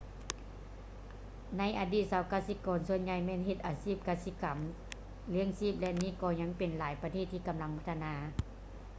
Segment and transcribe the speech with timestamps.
[1.57, 4.45] ໃນອະດີດຊາວກະສິກອນສ່ວນໃຫຍ່ແມ່ນເຮັດອາຊີບກະສິກຳ
[5.33, 8.13] ລ້ຽງຊີບ ແລະ ນີ້ກໍຍັງເປັນໃນຫຼາຍປະເທດທີ່ກຳລັງພັດທະນາ